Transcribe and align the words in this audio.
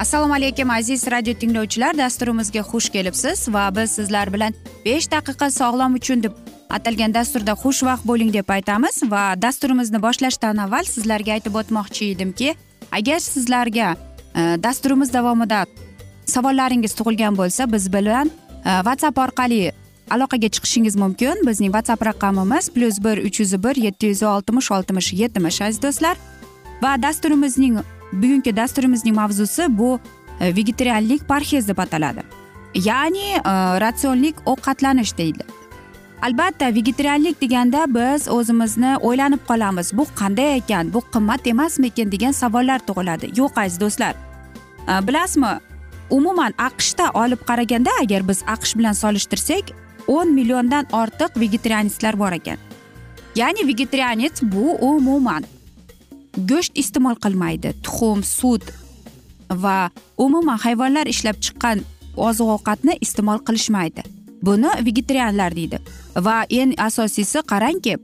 assalomu 0.00 0.34
alaykum 0.34 0.70
aziz 0.70 1.06
radio 1.10 1.34
tinglovchilar. 1.34 1.98
Dasturimizga 1.98 2.60
xush 2.60 2.88
kelibsiz 2.92 3.48
va 3.54 3.68
biz 3.76 3.90
sizlar 3.98 4.32
bilan 4.32 4.54
besh 4.84 5.10
daqiqa 5.12 5.50
sog'lom 5.50 5.98
uchun 5.98 6.22
deb 6.22 6.32
atalgan 6.76 7.14
dasturda 7.14 7.52
xushvaqt 7.62 8.06
bo'ling 8.10 8.32
deb 8.32 8.48
aytamiz 8.56 9.02
va 9.12 9.24
dasturimizni 9.42 10.00
boshlashdan 10.06 10.62
avval 10.64 10.88
sizlarga 10.94 11.36
aytib 11.36 11.60
o'tmoqchi 11.60 12.08
edimki 12.14 12.54
agar 12.98 13.20
sizlarga 13.26 13.90
e, 14.38 14.40
dasturimiz 14.64 15.12
davomida 15.12 15.60
savollaringiz 16.34 16.96
tug'ilgan 16.98 17.36
bo'lsa 17.36 17.68
biz 17.72 17.92
bilan 17.92 18.32
e, 18.64 18.70
whatsapp 18.88 19.22
orqali 19.26 19.62
aloqaga 20.10 20.48
chiqishingiz 20.54 20.96
mumkin. 20.96 21.46
Bizning 21.46 21.76
whatsapp 21.76 22.06
raqamimiz 22.10 22.72
plyus 22.74 23.04
bir 23.04 23.16
uch 23.28 23.40
yuz 23.40 23.52
bir 23.64 23.76
yetti 23.86 24.06
yuz 24.06 24.22
oltmish 24.22 24.70
oltmish 24.76 25.12
yetmish 25.12 25.62
aziz 25.62 25.82
do'stlar. 25.82 26.16
Va 26.82 27.02
dasturimizning 27.02 27.82
bugungi 28.12 28.56
dasturimizning 28.56 29.16
mavzusi 29.16 29.78
bu 29.78 30.00
e, 30.40 30.56
vegetarianlik 30.56 31.28
parhez 31.28 31.68
deb 31.68 31.78
ataladi 31.78 32.22
ya'ni 32.74 33.32
e, 33.36 33.52
ratsionlik 33.80 34.36
ovqatlanish 34.46 35.16
deydi. 35.18 35.44
Albatta 36.22 36.74
vegetarianlik 36.74 37.40
deganda 37.40 37.86
biz 37.88 38.28
o'zimizni 38.28 38.96
o'ylanib 38.96 39.40
qolamiz. 39.48 39.92
Bu 39.96 40.06
qanday 40.16 40.56
ekan 40.56 40.92
bu 40.94 41.00
qimmat 41.12 41.46
emasmikin 41.46 42.12
degan 42.12 42.32
savollar 42.32 42.78
tug'iladi. 42.86 43.32
Yo'q 43.36 43.60
aziz 43.60 43.80
do'stlar. 43.80 44.14
E, 44.88 45.06
bilasizmi 45.06 45.58
umuman 46.10 46.54
aqshda 46.58 47.10
olib 47.14 47.46
qaraganda 47.46 47.90
agar 48.02 48.28
biz 48.28 48.42
aqsh 48.46 48.76
bilan 48.78 48.92
solishtirsak 48.92 49.72
o'n 50.06 50.34
milliondan 50.34 50.86
ortiq 50.92 51.40
vegetarianistlar 51.40 52.18
bor 52.18 52.32
ekan. 52.32 52.58
Ya'ni 53.36 53.66
vegetarianец 53.66 54.42
bu 54.42 54.76
umuman 54.80 55.44
go'sht 56.36 56.72
iste'mol 56.74 57.16
qilmaydi. 57.24 57.74
Tuxum 57.82 58.22
sut 58.22 58.62
va 59.50 59.90
umuman 60.18 60.58
hayvonlar 60.58 61.06
ishlab 61.06 61.36
chiqqan 61.44 61.82
oziq 62.16 62.48
ovqatni 62.56 62.98
iste'mol 63.00 63.42
qilishmaydi. 63.46 64.02
Buni 64.42 64.70
vegetarianlar 64.86 65.56
deydi. 65.56 65.78
Va 66.16 66.44
eng 66.50 66.74
asosiysi 66.78 67.42
qarangki 67.52 67.96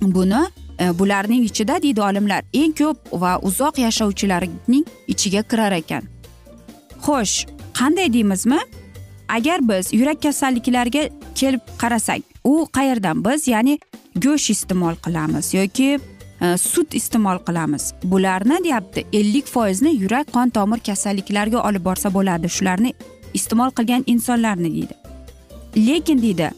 buni 0.00 0.42
e, 0.78 0.98
bularning 0.98 1.44
ichida 1.44 1.82
deydi 1.82 2.02
olimlar 2.02 2.44
eng 2.52 2.74
ko'p 2.80 3.12
va 3.22 3.38
uzoq 3.42 3.78
yashovchilarning 3.84 4.84
ichiga 5.06 5.42
kirar 5.42 5.72
ekan. 5.72 6.02
Xo'sh 7.04 7.46
qanday 7.78 8.12
deymizmi? 8.12 8.58
Agar 9.28 9.68
biz 9.68 9.92
yurak 9.92 10.22
kasalliklariga 10.22 11.08
kelib 11.34 11.60
qarasak 11.78 12.22
u 12.44 12.66
qayerdan 12.76 13.24
biz 13.24 13.48
ya'ni 13.48 13.78
go'sht 14.16 14.50
iste'mol 14.50 14.96
qilamiz 15.04 15.54
yoki 15.54 15.98
E, 16.40 16.56
sut 16.56 16.94
iste'mol 16.94 17.38
qilamiz. 17.46 17.92
Bularni 18.04 18.64
deyapti 18.64 19.04
ellik 19.12 19.46
foizini 19.46 19.92
yurak 20.02 20.32
qon 20.32 20.50
tomir 20.56 20.80
kasalliklariga 20.86 21.62
olib 21.68 21.84
borsa 21.84 22.12
bo'ladi. 22.14 22.48
Shularni 22.48 22.94
iste'mol 23.34 23.74
qilgan 23.76 24.04
insonlarni 24.06 24.70
deydi. 24.76 24.94
Lekin 25.76 26.22
deydi 26.22 26.50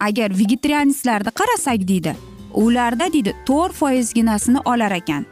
agar 0.00 0.38
vegetarianistlarni 0.38 1.34
qarasak 1.40 1.84
deydi 1.88 2.16
ularda 2.54 3.12
deydi 3.12 3.34
to'rt 3.46 3.76
foizginasini 3.76 4.64
olar 4.64 4.96
ekan. 4.96 5.26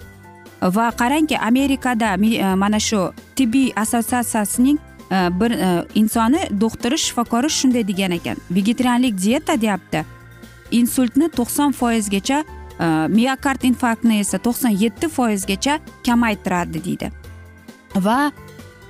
Va 0.63 0.91
qarangki 1.01 1.39
amerikada 1.39 2.13
e, 2.15 2.55
mana 2.55 2.81
shu 2.81 3.13
tibbiy 3.37 3.73
assotsiatsiyasining 3.77 4.79
e, 5.11 5.17
bir 5.41 5.57
insoni 5.95 6.45
doktori 6.61 6.99
shifokori 6.99 7.51
shunday 7.51 7.89
degan 7.89 8.11
ekan. 8.11 8.37
Vegetarianlik 8.51 9.19
dieta 9.25 9.61
deyapti 9.61 10.05
insultni 10.71 11.29
to'qson 11.29 11.73
foizgacha 11.73 12.45
miokard 13.09 13.63
infarktni 13.71 14.21
esa 14.25 14.39
to'qson 14.39 14.75
yetti 14.85 15.09
foizgacha 15.17 15.79
kamaytiradi 16.07 16.85
deydi 16.87 17.11
va 18.07 18.19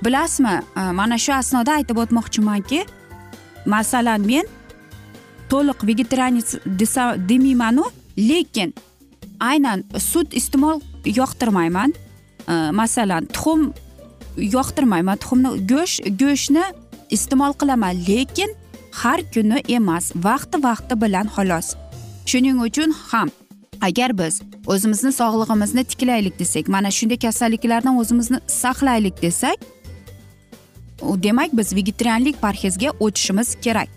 bilasizmi 0.03 0.55
mana 0.99 1.17
shu 1.17 1.33
asnoda 1.33 1.79
aytib 1.79 1.97
o'tmoqchimanki 2.03 2.83
masalan 3.65 4.21
men 4.31 4.45
to'liq 5.51 5.79
vegetarianец 5.89 6.49
desa 6.65 7.03
demaymanu 7.29 7.83
lekin 8.17 8.73
aynan 9.39 9.83
sut 10.11 10.33
iste'mol 10.39 10.81
yoqtirmayman 11.19 11.93
masalan 12.81 13.25
tuxum 13.35 13.73
yoqtirmayman 14.55 15.17
tuxumni 15.21 15.49
go'sht 15.71 15.99
go'shtni 16.21 16.65
iste'mol 17.15 17.53
qilaman 17.59 17.95
lekin 18.09 18.49
har 19.01 19.19
kuni 19.33 19.59
emas 19.77 20.05
vaqti 20.27 20.57
vaqti 20.67 20.93
bilan 21.03 21.27
xolos 21.35 21.67
shuning 22.29 22.57
uchun 22.67 22.91
ham 23.11 23.29
agar 23.81 24.17
biz 24.17 24.41
o'zimizni 24.67 25.11
sog'lig'imizni 25.11 25.83
tiklaylik 25.83 26.39
desak 26.39 26.67
mana 26.67 26.91
shunday 26.91 27.19
kasalliklardan 27.25 27.97
o'zimizni 27.97 28.39
saqlaylik 28.47 29.21
desak 29.21 29.57
demak 31.01 31.57
biz 31.57 31.75
vegetarianlik 31.75 32.41
parhezga 32.41 32.89
o'tishimiz 32.99 33.55
kerak. 33.61 33.89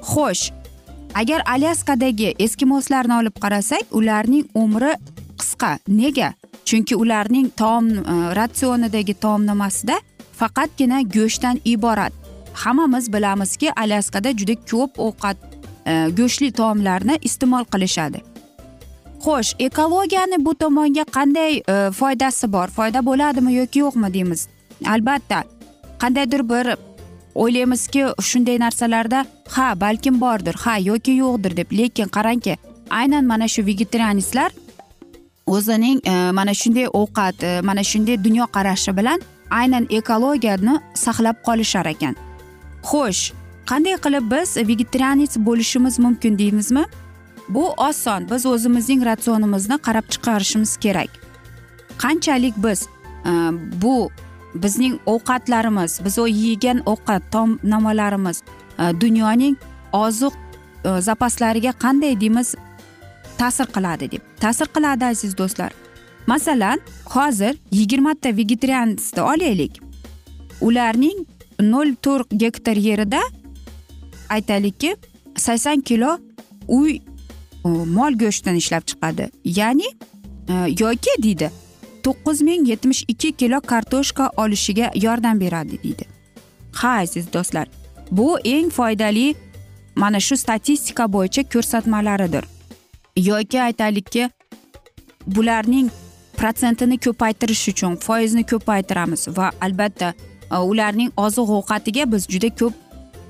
Xo'sh 0.00 0.52
agar 1.14 1.42
alyaskadagi 1.46 2.34
eskimoslarni 2.38 3.14
olib 3.14 3.36
qarasak 3.40 3.82
ularning 3.90 4.46
umri 4.54 4.94
qisqa. 5.38 5.78
Nega? 5.88 6.32
Chunki 6.64 6.96
ularning 6.96 7.50
taom 7.56 7.88
e, 7.90 8.00
ratsionidagi 8.36 9.14
taomnomasida 9.14 9.96
faqatgina 10.40 11.02
go'shtdan 11.02 11.60
iborat. 11.64 12.12
Hammamiz 12.54 13.12
bilamizki 13.12 13.72
alyaskada 13.72 14.30
juda 14.30 14.54
ko'p 14.70 14.98
ovqat 14.98 15.38
e, 15.86 15.92
go'shtli 16.18 16.52
taomlarni 16.52 17.18
iste'mol 17.22 17.64
qilishadi. 17.64 18.31
Xo'sh 19.24 19.54
ekologiyani 19.58 20.44
bu 20.44 20.54
tomonga 20.54 21.04
qanday 21.16 21.52
e, 21.56 21.90
foydasi 21.98 22.52
bor? 22.52 22.68
Foyda 22.68 23.06
bo'ladimi 23.06 23.54
yoki 23.54 23.78
yo'qmi 23.78 24.14
deymiz. 24.14 24.48
Albatta 24.86 25.44
qandaydir 26.02 26.42
bir 26.48 26.66
o'ylaymizki 27.34 28.02
shunday 28.28 28.58
narsalarda 28.58 29.26
ha 29.54 29.80
balkim 29.80 30.20
bordir 30.20 30.54
ha 30.64 30.76
yoki 30.76 31.12
yo'qdir 31.22 31.56
deb. 31.56 31.68
Lekin 31.78 32.08
qarangki 32.16 32.56
aynan 32.90 33.24
mana 33.24 33.48
shu 33.48 33.66
vegetarianistlar 33.66 34.50
o'zining 35.46 36.00
e, 36.06 36.30
mana 36.32 36.54
shunday 36.54 36.86
ovqat 36.86 37.42
e, 37.42 37.60
mana 37.60 37.84
shunday 37.84 38.24
dunyoqarashi 38.24 38.96
bilan 38.96 39.20
aynan 39.50 39.86
ekologiyani 39.90 40.74
saqlab 40.94 41.36
qolishar 41.46 41.86
ekan. 41.94 42.14
Xo'sh 42.90 43.22
qanday 43.70 43.96
qilib 44.04 44.24
biz 44.34 44.56
vegetarianist 44.56 45.36
bo'lishimiz 45.46 45.98
mumkin 45.98 46.38
deymizmi? 46.38 46.84
Bu 47.48 47.72
oson. 47.72 48.26
Biz 48.30 48.46
o'zimizning 48.46 49.04
ratsionimizni 49.04 49.78
qarab 49.78 50.06
chiqarishimiz 50.10 50.76
kerak. 50.76 51.10
Qanchalik 51.98 52.54
biz 52.56 52.88
e, 53.26 53.30
bu 53.82 54.10
bizning 54.54 55.00
ovqatlarimiz 55.06 56.00
biz 56.04 56.18
yegan 56.18 56.82
ovqat 56.86 57.22
taomnomalarimiz 57.30 58.42
e, 58.78 59.00
dunyoning 59.00 59.56
oziq 59.92 60.32
e, 60.84 61.00
zapaslariga 61.00 61.72
qanday 61.72 62.20
deymiz 62.20 62.54
ta'sir 63.38 63.66
qiladi 63.66 64.10
deb. 64.10 64.22
Ta'sir 64.40 64.66
qiladi 64.66 65.04
aziz 65.04 65.38
do'stlar. 65.38 65.72
Masalan 66.26 66.80
hozir 67.04 67.58
yigirmata 67.70 68.36
vegetarianni 68.36 69.20
olaylik. 69.20 69.80
Ularning 70.60 71.26
nol 71.60 71.94
to'rt 72.02 72.28
gektar 72.30 72.76
yerida 72.76 73.20
aytaylikki 74.28 74.96
sakson 75.36 75.80
kilo 75.80 76.18
uy 76.68 77.00
mol 77.68 78.18
go'shtini 78.18 78.56
ishlab 78.56 78.82
chiqadi. 78.86 79.30
Ya'ni 79.44 79.88
e, 80.48 80.54
yoki 80.80 81.22
deydi 81.22 81.50
to'qqiz 82.02 82.42
ming 82.42 82.68
yetmish 82.68 83.04
ikki 83.08 83.32
kilo 83.32 83.60
kartoshka 83.60 84.30
olishiga 84.36 84.90
yordam 84.94 85.40
beradi 85.40 85.82
deydi. 85.82 86.04
Ha 86.72 86.88
aziz 86.88 87.32
do'stlar 87.32 87.68
bu 88.10 88.38
eng 88.44 88.70
foydali 88.70 89.34
mana 89.94 90.20
shu 90.20 90.36
statistika 90.36 91.12
bo'yicha 91.12 91.42
ko'rsatmalaridir. 91.52 92.44
Yoki 93.16 93.62
aytaylikki 93.62 94.30
bularning 95.26 95.90
protsentini 96.36 96.98
ko'paytirish 96.98 97.68
uchun 97.68 97.96
foizni 97.96 98.44
ko'paytiramiz 98.46 99.28
va 99.36 99.50
albatta 99.60 100.14
e, 100.50 100.56
ularning 100.56 101.10
oziq 101.16 101.48
ovqatiga 101.58 102.12
biz 102.12 102.26
juda 102.28 102.50
ko'p 102.60 102.74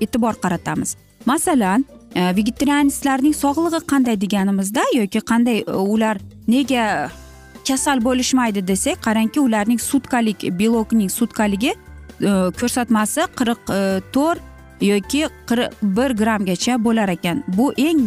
e'tibor 0.01 0.33
qaratamiz. 0.43 0.95
Masalan 1.25 1.85
Э, 2.15 2.29
vegetarianistlarning 2.35 3.33
sog'lig'i 3.33 3.79
qanday 3.89 4.19
deganimizda 4.21 4.81
yoki 4.93 5.19
qanday 5.29 5.63
e, 5.67 5.71
ular 5.93 6.19
nega 6.47 7.09
kasal 7.67 8.03
bo'lishmaydi 8.05 8.61
desak 8.67 9.01
qarangki 9.01 9.41
ularning 9.41 9.81
sutkalik 9.81 10.45
belokning 10.59 11.09
sutkaligi 11.09 11.71
e, 11.73 12.33
ko'rsatmasi 12.59 13.25
qirq 13.39 13.73
e, 13.77 13.79
to'rt 14.13 14.85
yoki 14.91 15.23
qirq 15.49 15.81
bir 15.97 16.13
grammgacha 16.21 16.77
bo'lar 16.85 17.09
ekan. 17.15 17.43
Bu 17.47 17.73
eng 17.87 18.05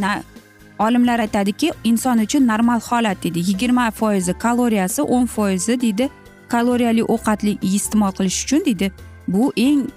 olimlar 0.78 1.26
aytadiki 1.26 1.72
inson 1.84 2.22
uchun 2.22 2.46
normal 2.46 2.80
holat 2.80 3.22
deydi. 3.24 3.42
Yigirma 3.50 3.90
foizi 3.90 4.38
kaloriyasi 4.38 5.02
o'n 5.02 5.26
foizi 5.26 5.80
deydi 5.80 6.10
kaloriyali 6.48 7.02
ovqatli 7.02 7.58
iste'mol 7.62 8.14
qilish 8.14 8.44
uchun 8.44 8.62
deydi. 8.70 8.92
Bu 9.28 9.52
eng 9.56 9.88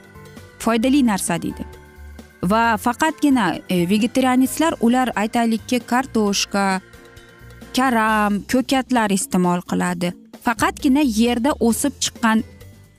foydali 0.60 1.06
narsa 1.06 1.42
deydi. 1.42 1.69
Va 2.44 2.78
faqatgina 2.78 3.60
e, 3.70 3.90
vegetarianistlar 3.90 4.74
ular 4.82 5.12
aytaylikki 5.16 5.80
kartoshka 5.80 6.82
karam 7.76 8.42
ko'katlar 8.52 9.12
iste'mol 9.12 9.62
qiladi. 9.70 10.14
Faqatgina 10.44 11.04
yerda 11.04 11.54
o'sib 11.60 11.94
chiqqan 12.04 12.44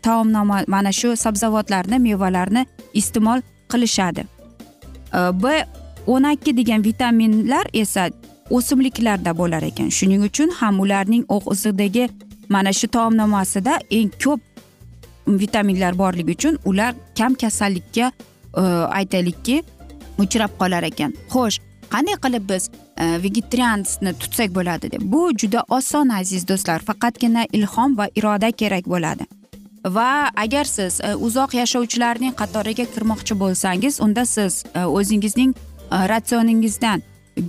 taomnoma 0.02 0.64
mana 0.69 0.92
shu 0.92 1.16
sabzavotlarni 1.16 1.98
mevalarni 1.98 2.66
iste'mol 2.94 3.40
qilishadi. 3.72 4.26
E, 5.14 5.20
B 5.43 5.44
o'n 6.06 6.25
ikki 6.32 6.56
degan 6.56 6.84
vitaminlar 6.84 7.66
esa 7.72 8.10
o'simliklarda 8.50 9.36
bo'lar 9.38 9.62
ekan. 9.62 9.90
Shuning 9.90 10.25
uchun 10.26 10.50
ham 10.60 10.81
ularning 10.81 11.25
o'zidagi 11.28 12.08
mana 12.48 12.72
shu 12.72 12.88
taomnomasida 12.88 13.78
eng 13.90 14.10
ko'p 14.25 14.40
vitaminlar 15.26 15.98
borligi 15.98 16.34
uchun 16.36 16.58
ular 16.64 16.94
kam 17.19 17.34
kasallikka 17.34 18.12
Э, 18.56 18.62
aytaylikki 18.99 19.62
uchrab 20.19 20.56
qolar 20.58 20.82
ekan. 20.82 21.12
Xo'sh 21.32 21.61
qanday 21.91 22.17
qilib 22.25 22.49
biz 22.50 22.70
e, 22.99 23.05
vegetariansni 23.23 24.12
tutsak 24.20 24.55
bo'ladi 24.55 24.91
deb? 24.93 25.02
Bu 25.12 25.31
juda 25.41 25.62
oson 25.69 26.08
aziz 26.08 26.47
do'stlar. 26.49 26.82
Faqatgina 26.88 27.44
ilhom 27.52 27.97
va 27.99 28.08
iroda 28.14 28.50
kerak 28.50 28.88
bo'ladi. 28.93 29.26
Va 29.97 30.31
agar 30.37 30.64
siz 30.64 31.00
e, 31.00 31.14
uzoq 31.14 31.55
yashovchilarning 31.61 32.35
qatoriga 32.41 32.87
kirmoqchi 32.94 33.38
bo'lsangiz 33.43 34.00
unda 34.05 34.26
siz 34.26 34.64
e, 34.75 34.85
o'zingizning 34.85 35.55
e, 35.56 35.96
ratsioningizdan 36.12 37.03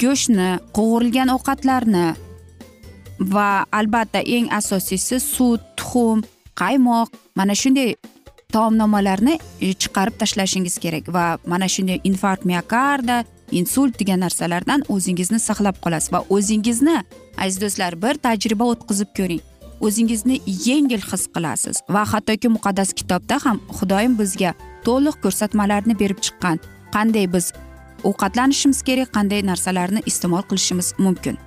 go'shtni 0.04 0.50
qovurilgan 0.77 1.33
ovqatlarni 1.36 2.07
va 3.36 3.50
albatta 3.80 4.21
eng 4.38 4.47
asosiysi 4.59 5.19
sut 5.19 5.62
tuxum 5.77 6.24
qaymoq 6.62 7.09
mana 7.36 7.56
shunday 7.62 7.95
taomnomalarni 8.56 9.38
e, 9.62 9.74
chiqarib 9.81 10.18
tashlashingiz 10.21 10.77
kerak 10.83 11.07
va 11.15 11.25
mana 11.45 11.68
shunday 11.74 12.00
infarkt 12.09 12.45
miokarda 12.51 13.24
insult 13.51 14.00
degan 14.00 14.21
narsalardan 14.25 14.86
o'zingizni 14.95 15.39
saqlab 15.48 15.80
qolasiz 15.83 16.13
va 16.13 16.24
o'zingizni 16.36 16.98
aziz 17.38 17.62
do'stlar 17.63 17.98
bir 18.03 18.19
tajriba 18.27 18.65
o'tkazib 18.74 19.12
ko'ring. 19.18 19.42
O'zingizni 19.86 20.38
yengil 20.68 21.01
his 21.12 21.24
qilasiz 21.36 21.81
va 21.95 22.03
hattoki 22.13 22.50
muqaddas 22.56 22.94
kitobda 23.00 23.39
ham 23.45 23.62
xudoyim 23.77 24.18
bizga 24.21 24.54
to'liq 24.88 25.21
ko'rsatmalarni 25.24 25.97
berib 26.01 26.19
chiqqan. 26.25 26.57
Qanday 26.95 27.27
biz 27.36 27.54
ovqatlanishimiz 28.09 28.81
kerak 28.88 29.09
qanday 29.18 29.42
narsalarni 29.51 30.01
iste'mol 30.12 30.44
qilishimiz 30.50 30.94
mumkin? 31.06 31.38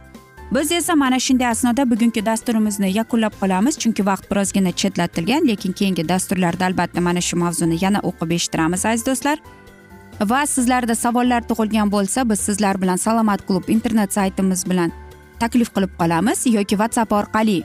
Biz 0.53 0.73
esa 0.73 0.95
mana 0.95 1.19
shunday 1.19 1.49
asnoda 1.49 1.91
bugungi 1.91 2.27
dasturimizni 2.27 2.93
yakunlab 2.93 3.35
qolamiz 3.41 3.79
chunki 3.79 4.07
vaqt 4.07 4.31
birozgina 4.31 4.73
chetlatilgan 4.73 5.49
lekin 5.49 5.73
keyingi 5.73 6.09
dasturlarda 6.09 6.67
albatta 6.67 7.01
mana 7.01 7.21
shu 7.21 7.37
mavzuni 7.37 7.85
yana 7.85 8.01
o'qib 8.09 8.31
eshittiramiz 8.37 8.87
aziz 8.87 9.07
do'stlar. 9.07 9.39
Va 10.21 10.47
sizlarda 10.47 10.95
savollar 10.95 11.43
tug'ilgan 11.49 11.93
bo'lsa 11.93 12.31
biz 12.31 12.41
sizlar 12.41 12.83
bilan 12.83 12.97
salomat 12.97 13.47
klub 13.47 13.69
internet 13.69 14.13
saytimiz 14.13 14.71
bilan 14.71 14.93
taklif 15.41 15.75
qilib 15.75 15.93
qolamiz 16.01 16.47
yoki 16.47 16.75
whatsapp 16.81 17.13
orqali 17.13 17.63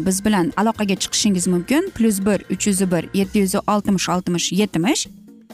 biz 0.00 0.24
bilan 0.24 0.52
aloqaga 0.56 0.96
chiqishingiz 1.02 1.46
mumkin. 1.46 1.90
Plyus 1.94 2.20
bir 2.26 2.38
uch 2.54 2.66
yuz 2.66 2.80
bir 2.92 3.08
yetti 3.14 3.38
yuz 3.38 3.54
oltmish 3.66 4.08
oltmish 4.08 4.52
yetmish. 4.52 5.06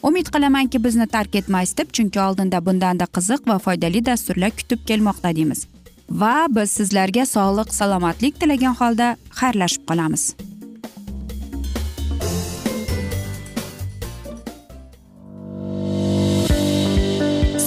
Umid 0.02 0.26
qilamanki 0.34 0.84
bizni 0.84 1.06
tark 1.06 1.34
etmaysiz 1.34 1.76
deb 1.78 1.90
chunki 1.92 2.20
oldinda 2.20 2.66
bundanda 2.66 3.04
qiziq 3.04 3.48
va 3.48 3.58
foydali 3.58 4.06
dasturlar 4.06 4.50
kutib 4.50 4.86
kelmoqda 4.86 5.36
deymiz. 5.36 5.66
Va 6.10 6.46
biz 6.50 6.70
sizlarga 6.70 7.24
sog'lik 7.26 7.72
salomatlik 7.74 8.40
tilagan 8.40 8.74
holda 8.80 9.16
xayrlashib 9.40 9.82
qolamiz. 9.90 10.24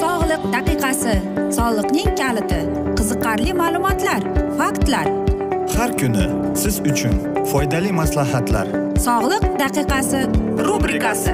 Sog'liq 0.02 0.44
daqiqasi 0.56 1.16
soliqning 1.58 2.12
kaliti 2.22 2.62
qiziqarli 2.98 3.54
ma'lumotlar 3.62 4.22
faktlar. 4.60 5.08
Har 5.78 5.92
kuni 6.00 6.26
siz 6.62 6.80
uchun 6.92 7.16
foydali 7.52 7.92
maslahatlar. 8.02 8.68
Sog'liq 9.08 9.46
daqiqasi 9.64 10.22
rubrikasi 10.68 11.34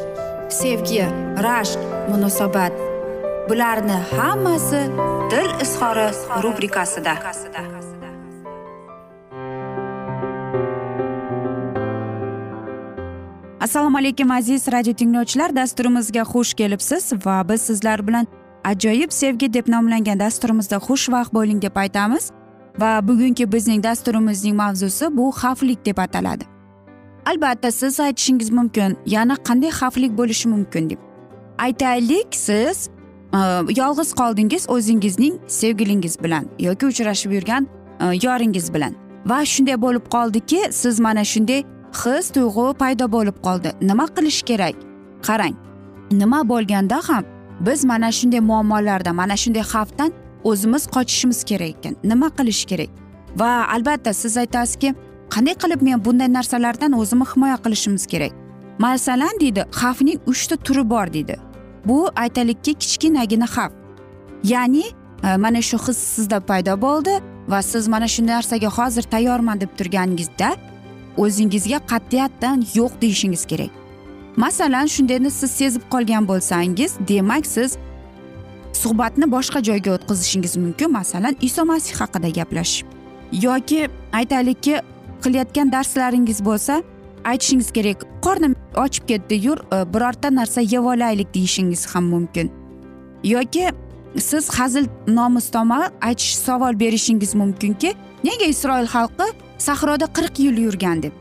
sevgi 0.51 1.05
rashq 1.43 1.79
munosabat. 2.09 2.73
Bularni 3.49 3.97
hammasi 4.17 4.81
dil 5.31 5.49
izhori 5.61 6.07
rubrikasida. 6.43 7.13
Assalomu 13.61 13.97
alaykum 13.97 14.31
aziz 14.31 14.67
radio 14.67 14.93
tinglovchilar. 14.93 15.55
Dasturimizga 15.55 16.21
xush 16.21 16.53
kelibsiz 16.53 17.13
va 17.25 17.49
biz 17.49 17.61
sizlar 17.61 18.07
bilan 18.07 18.27
ajoyib 18.63 19.11
sevgi 19.11 19.53
deb 19.53 19.67
nomlangan 19.67 20.19
dasturimizda 20.19 20.75
xushvaqt 20.75 21.33
bo'ling 21.33 21.61
deb 21.61 21.75
aytamiz. 21.75 22.31
Va 22.79 22.99
bugungi 23.07 23.51
bizning 23.51 23.83
dasturimizning 23.83 24.55
mavzusi 24.55 25.17
bu 25.17 25.31
xavflik 25.41 25.85
deb 25.85 25.97
ataladi. 25.97 26.50
Albatta 27.25 27.71
siz 27.71 27.99
aytishingiz 27.99 28.51
mumkin. 28.51 28.97
Yana 29.05 29.35
qanday 29.35 29.69
xavfli 29.69 30.17
bo'lishi 30.17 30.49
mumkin 30.49 30.89
deb. 30.89 30.99
Aytaylik 31.57 32.35
siz 32.35 32.89
e, 33.33 33.39
yolg'iz 33.81 34.13
qoldingiz 34.13 34.69
o'zingizning 34.69 35.35
sevgilingiz 35.47 36.23
bilan 36.23 36.45
yoki 36.59 36.85
uchrashib 36.85 37.31
yurgan 37.31 37.67
e, 37.99 38.05
yoringiz 38.27 38.73
bilan. 38.73 38.95
Va 39.25 39.45
shunday 39.45 39.81
bo'lib 39.81 40.05
qoldiki 40.15 40.59
siz 40.71 40.99
mana 40.99 41.23
shunday 41.23 41.63
his 42.03 42.29
tuyg'u 42.29 42.73
paydo 42.73 43.11
bo'lib 43.11 43.37
qoldi. 43.43 43.71
Nima 43.81 44.05
qilish 44.05 44.41
kerak? 44.41 44.75
Qarang 45.27 45.55
nima 46.11 46.49
bo'lganda 46.49 46.99
ham 47.09 47.23
biz 47.59 47.85
mana 47.85 48.11
shunday 48.11 48.39
muammolardan 48.39 49.15
mana 49.15 49.35
shunday 49.43 49.61
xavfdan 49.73 50.11
o'zimiz 50.43 50.87
qochishimiz 50.95 51.43
kerak 51.43 51.69
ekan. 51.69 51.95
Nima 52.03 52.27
qilish 52.37 52.65
kerak? 52.65 52.89
Va 53.35 53.67
albatta 53.75 54.13
siz 54.13 54.37
aytasizki 54.37 54.95
qanday 55.33 55.55
qilib 55.63 55.81
men 55.87 56.05
bunday 56.05 56.29
narsalardan 56.37 56.91
o'zimni 57.01 57.25
himoya 57.31 57.57
qilishimiz 57.63 58.05
kerak? 58.13 58.33
Masalan 58.79 59.35
deydi 59.41 59.61
xavfning 59.79 60.19
uchta 60.31 60.55
turi 60.65 60.83
bor 60.89 61.07
deydi. 61.13 61.35
Bu 61.85 61.97
aytaylikki 62.23 62.73
kichkinagina 62.73 63.47
xavf. 63.55 63.73
Ya'ni 64.43 64.83
e, 65.23 65.37
mana 65.37 65.61
shu 65.61 65.77
his 65.87 65.97
sizda 66.15 66.39
paydo 66.49 66.73
bo'ldi 66.85 67.13
va 67.51 67.61
siz 67.61 67.87
mana 67.87 68.07
shu 68.07 68.21
narsaga 68.27 68.69
hozir 68.77 69.03
tayyorman 69.13 69.61
deb 69.61 69.71
turganingizda 69.77 70.49
o'zingizga 71.17 71.79
qat'iyatdan 71.91 72.57
yo'q 72.77 72.91
deyishingiz 73.01 73.45
kerak. 73.51 73.71
Masalan 74.37 74.85
shundayni 74.95 75.31
siz 75.31 75.51
sezib 75.51 75.83
qolgan 75.93 76.27
bo'lsangiz 76.27 76.91
demak 77.07 77.45
siz 77.45 77.77
suhbatni 78.81 79.25
boshqa 79.35 79.59
joyga 79.69 79.91
o'tkazishingiz 79.97 80.57
mumkin 80.57 80.91
masalan 80.91 81.35
iso 81.41 81.65
masih 81.65 81.93
haqida 82.01 82.29
gaplashib. 82.29 82.87
Yoki 83.31 83.89
aytaylikki 84.13 84.75
qilayotgan 85.23 85.71
darslaringiz 85.71 86.39
bo'lsa 86.45 86.83
aytishingiz 87.31 87.71
kerak 87.71 88.05
qornim 88.25 88.55
ochib 88.75 89.07
ketdi 89.07 89.35
yur 89.47 89.57
e, 89.57 89.93
birorta 89.93 90.35
narsa 90.35 90.61
yeb 90.61 90.85
olaylik 90.93 91.33
deyishingiz 91.33 91.85
ham 91.95 92.03
mumkin. 92.03 92.51
Yoki 93.23 93.69
siz 94.19 94.49
hazil 94.49 94.85
nomustoma 95.07 95.91
aytish 96.01 96.35
savol 96.35 96.79
berishingiz 96.79 97.35
mumkinki 97.35 97.93
nega 98.23 98.45
isroil 98.45 98.87
xalqi 98.95 99.27
sahroda 99.57 100.05
qirq 100.05 100.39
yil 100.39 100.57
yurgan 100.57 101.03
deb? 101.03 101.11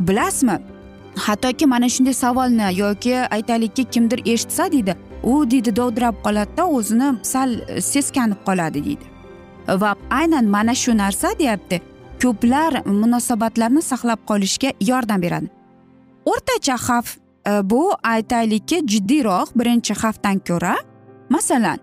Bilasizmi? 0.00 0.58
Hattoki 1.16 1.66
mana 1.66 1.88
shunday 1.88 2.14
savolni 2.14 2.78
yoki 2.78 3.14
aytaylikki 3.16 3.84
kimdir 3.84 4.20
eshitsa 4.26 4.72
deydi 4.72 4.96
u 5.22 5.50
deydi 5.50 5.76
dovdirab 5.76 6.14
qoladida 6.24 6.64
o'zini 6.66 7.08
sal 7.22 7.50
seskanib 7.80 8.40
qoladi 8.46 8.84
deydi. 8.84 9.04
Va 9.68 9.94
aynan 10.10 10.44
mana 10.44 10.74
shu 10.74 10.96
narsa 10.96 11.28
deyapti. 11.38 11.82
Ko'plar 12.22 12.82
munosabatlarni 12.86 13.82
saqlab 13.82 14.20
qolishga 14.30 14.72
yordam 14.80 15.22
beradi. 15.22 15.48
O'rtacha 16.24 16.76
xavf 16.86 17.16
e, 17.16 17.70
bu 17.70 17.82
aytaylikki 18.02 18.82
jiddiyroq 18.92 19.48
birinchi 19.58 19.94
xavfdan 19.94 20.38
ko'ra. 20.48 20.76
Masalan 21.30 21.78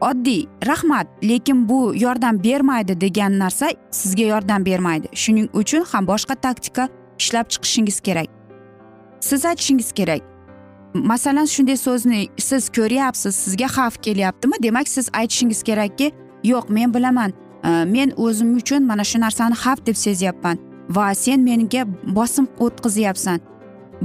oddiy 0.00 0.46
rahmat 0.66 1.06
lekin 1.22 1.68
bu 1.68 1.92
yordam 1.96 2.44
bermaydi 2.44 3.00
degan 3.00 3.38
narsa 3.38 3.70
sizga 3.90 4.22
yordam 4.22 4.66
bermaydi. 4.66 5.08
Shuning 5.12 5.48
uchun 5.54 5.84
ham 5.92 6.06
boshqa 6.06 6.34
taktika 6.34 6.88
ishlab 7.18 7.46
chiqishingiz 7.52 8.00
kerak. 8.00 8.28
Siz 9.20 9.44
aytishingiz 9.44 9.92
kerak 9.92 10.32
masalan 10.94 11.44
shunday 11.44 11.76
so'zni 11.76 12.28
siz 12.38 12.68
ko'ryapsiz 12.68 13.34
sizga 13.34 13.66
xavf 13.66 13.96
kelyaptimi? 14.02 14.56
Demak 14.62 14.88
siz 14.88 15.08
aytishingiz 15.12 15.62
kerakki 15.62 16.12
yo'q 16.44 16.68
men 16.68 16.94
bilaman. 16.94 17.32
Э, 17.64 17.84
men 17.84 18.12
o'zim 18.16 18.56
uchun 18.56 18.86
mana 18.86 19.04
shu 19.04 19.18
narsani 19.20 19.54
xavf 19.54 19.86
deb 19.86 19.96
sezyapman 19.96 20.58
va 20.96 21.14
sen 21.14 21.40
menga 21.48 21.82
bosim 22.16 22.46
o'tkazyapsan 22.64 23.38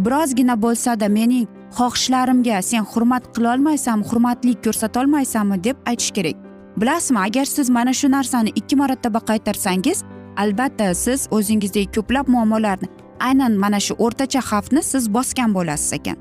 birozgina 0.06 0.56
bo'lsada 0.66 1.08
mening 1.10 1.48
xohishlarimga 1.78 2.62
sen 2.62 2.84
hurmat 2.92 3.24
qilolmaysanmi 3.36 4.06
hurmatlik 4.10 4.58
ko'rsatolmaysanmi 4.66 5.64
deb 5.64 5.78
aytish 5.90 6.12
kerak. 6.18 6.36
Bilasizmi 6.78 7.20
agar 7.20 7.46
siz 7.46 7.70
mana 7.70 7.94
shu 7.94 8.08
narsani 8.12 8.50
ikki 8.60 8.76
marotaba 8.76 9.20
qaytarsangiz 9.30 10.04
albatta 10.44 10.94
siz 10.94 11.28
o'zingizdagi 11.32 11.90
ko'plab 11.96 12.28
muammolarni 12.34 12.88
aynan 13.20 13.54
mana 13.64 13.80
shu 13.80 13.94
o'rtacha 14.06 14.42
xavfni 14.50 14.82
siz 14.92 15.14
bosgan 15.14 15.50
bo'lasiz 15.58 15.94
ekan. 15.98 16.18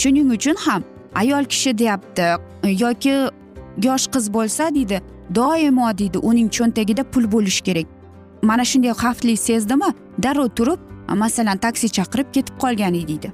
Shuning 0.00 0.28
uchun 0.36 0.56
ham 0.66 0.82
ayol 1.14 1.44
kishi 1.52 1.78
deyapti 1.78 2.26
yoki 2.84 3.14
yosh 3.86 4.06
qiz 4.14 4.26
bo'lsa 4.36 4.74
deydi 4.74 4.98
doimo 5.34 5.98
deydi 5.98 6.18
uning 6.18 6.48
cho'ntagida 6.56 7.04
pul 7.12 7.24
bo'lishi 7.32 7.62
kerak. 7.62 7.86
Mana 8.42 8.64
shunday 8.64 8.94
xavfli 9.02 9.36
sezdimi? 9.36 9.90
Darrov 10.22 10.48
turib 10.56 10.80
masalan 11.08 11.58
taksi 11.58 11.88
chaqirib 11.96 12.28
ketib 12.34 12.54
qolgan 12.62 12.94
deydi. 12.94 13.32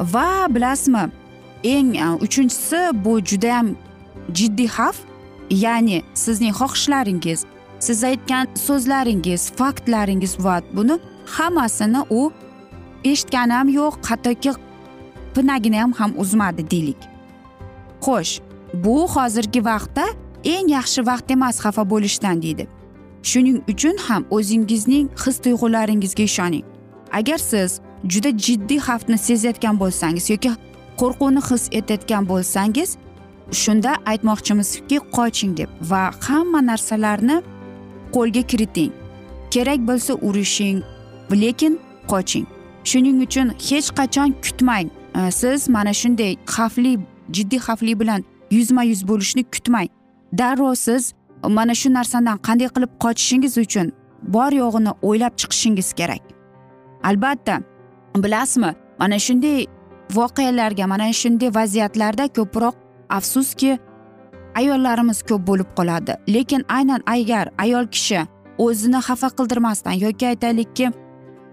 Va 0.00 0.46
bilasizmi 0.54 1.04
eng 1.64 1.90
uchinchisi 2.24 2.80
bu 3.04 3.20
judayam 3.30 3.66
jiddiy 4.38 4.68
xavf. 4.76 4.98
Ya'ni 5.50 6.02
sizning 6.14 6.54
xohishlaringiz 6.60 7.40
siz 7.78 8.04
aytgan 8.04 8.48
so'zlaringiz 8.66 9.42
faktlaringiz 9.58 10.34
va 10.44 10.56
buni 10.76 10.96
hammasini 11.36 12.00
u 12.10 12.32
eshitgani 13.04 13.52
ham 13.52 13.68
yo'q 13.68 13.94
hattoki 14.08 14.52
pinagini 15.34 15.78
ham 15.80 15.92
ham 15.92 16.12
uzmadi 16.22 16.70
deylik. 16.70 17.00
Xo'sh 18.04 18.40
bu 18.84 18.96
hozirgi 19.14 19.60
vaqtda 19.64 20.06
eng 20.44 20.68
yaxshi 20.68 21.06
vaqt 21.06 21.30
emas 21.30 21.56
xafa 21.64 21.82
bo'lishdan 21.92 22.42
deydi. 22.42 22.66
Shuning 23.22 23.58
uchun 23.72 23.96
ham 24.06 24.22
o'zingizning 24.30 25.06
his 25.22 25.36
tuyg'ularingizga 25.44 26.22
ishoning. 26.30 26.64
Agar 27.12 27.38
siz 27.38 27.80
juda 28.12 28.30
jiddiy 28.44 28.80
xavfni 28.86 29.18
sezayotgan 29.18 29.76
bo'lsangiz 29.82 30.30
yoki 30.30 30.50
qo'rquvni 31.00 31.42
his 31.48 31.64
etayotgan 31.78 32.28
bo'lsangiz 32.30 32.90
shunda 33.62 33.92
aytmoqchimizki 34.10 34.98
qoching 35.16 35.52
deb 35.56 35.70
va 35.90 36.02
hamma 36.26 36.60
narsalarni 36.70 37.36
qo'lga 38.14 38.42
kiriting. 38.50 38.92
Kerak 39.50 39.80
bo'lsa 39.88 40.12
urishing 40.26 40.78
lekin 41.42 41.74
qoching. 42.12 42.46
Shuning 42.84 43.16
uchun 43.26 43.48
hech 43.68 43.88
qachon 43.98 44.28
kutmang. 44.44 44.88
Siz 45.40 45.68
mana 45.68 45.92
shunday 46.00 46.32
xavfli 46.54 46.92
jiddiy 47.34 47.60
xavfli 47.66 47.92
bilan 48.00 48.20
yuzma 48.50 48.82
yuz 48.90 49.02
bo'lishni 49.08 49.44
kutmang. 49.54 49.88
Darrov 50.38 50.74
siz 50.74 51.12
mana 51.48 51.74
shu 51.74 51.88
narsadan 51.94 52.38
qanday 52.46 52.68
qilib 52.74 52.92
qochishingiz 53.04 53.54
uchun 53.64 53.92
bor 54.34 54.52
yo'g'ini 54.62 54.92
o'ylab 55.08 55.34
chiqishingiz 55.40 55.92
kerak. 55.98 56.22
Albatta 57.08 57.60
bilasizmi 58.22 58.70
mana 58.98 59.18
shunday 59.26 59.66
voqealarga 60.16 60.86
mana 60.92 61.12
shunday 61.22 61.50
vaziyatlarda 61.58 62.24
ko'proq 62.36 62.74
afsuski 63.18 63.78
ayollarimiz 64.60 65.22
ko'p 65.28 65.46
bo'lib 65.48 65.70
qoladi. 65.78 66.12
Lekin 66.34 66.62
aynan 66.68 67.00
agar 67.06 67.46
ayol 67.58 67.86
kishi 67.94 68.20
o'zini 68.58 69.00
xafa 69.06 69.28
qildirmasdan 69.38 69.94
yoki 70.04 70.26
aytaylikki 70.32 70.86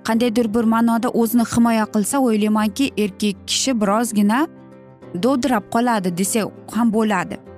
qandaydir 0.07 0.47
bir 0.55 0.65
ma'noda 0.73 1.09
o'zini 1.21 1.45
himoya 1.53 1.85
qilsa 1.93 2.17
o'ylaymanki 2.27 2.85
erkak 3.03 3.35
kishi 3.49 3.71
birozgina 3.81 4.39
dovdirab 5.23 5.65
qoladi 5.73 6.09
desak 6.17 6.47
ham 6.75 6.87
bo'ladi. 6.97 7.50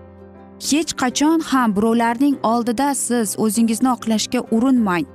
Hech 0.70 0.91
qachon 1.01 1.39
ham 1.50 1.75
birovlarning 1.75 2.36
oldida 2.43 2.96
siz 2.96 3.36
o'zingizni 3.43 3.89
oqlashga 3.96 4.39
urinmang. 4.51 5.05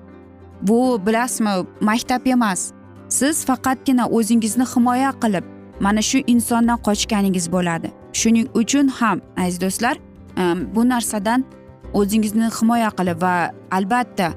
Bu 0.63 1.01
bilasizmi 1.07 1.51
maktab 1.81 2.27
emas. 2.27 2.73
Siz 3.09 3.45
faqatgina 3.45 4.05
o'zingizni 4.17 4.65
himoya 4.75 5.13
qilib 5.23 5.45
mana 5.81 6.03
shu 6.03 6.19
insondan 6.27 6.79
qochganingiz 6.87 7.47
bo'ladi. 7.55 7.89
Shuning 8.13 8.49
uchun 8.61 8.89
ham 8.89 9.19
aziz 9.45 9.61
do'stlar 9.61 9.97
bu 10.75 10.89
narsadan 10.89 11.45
o'zingizni 12.01 12.49
himoya 12.59 12.91
qilib 12.99 13.23
va 13.23 13.35
albatta 13.71 14.29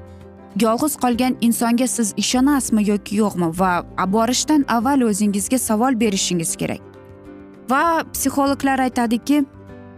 yolg'iz 0.64 0.94
qolgan 1.02 1.36
insonga 1.46 1.86
siz 1.96 2.08
ishonasizmi 2.22 2.82
yoki 2.92 3.16
yo'qmi 3.22 3.48
va 3.60 3.72
borishdan 4.14 4.62
avval 4.76 5.00
o'zingizga 5.10 5.58
savol 5.58 6.00
berishingiz 6.00 6.56
kerak. 6.60 6.80
Va 7.70 7.84
psixologlar 8.14 8.78
aytadiki 8.86 9.44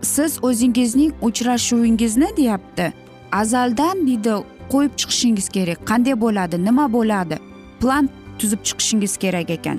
siz 0.03 0.39
o'zingizning 0.43 1.13
uchrashuvingizni 1.23 2.37
deyapti. 2.37 2.93
Azaldan 3.33 4.07
deydi 4.07 4.35
qo'yib 4.73 4.93
chiqishingiz 4.97 5.49
kerak. 5.49 5.79
Qanday 5.91 6.21
bo'ladi? 6.21 6.65
Nima 6.65 6.93
bo'ladi? 6.93 7.39
Plan 7.81 8.09
tuzib 8.39 8.61
chiqishingiz 8.65 9.17
kerak 9.17 9.51
ekan. 9.51 9.79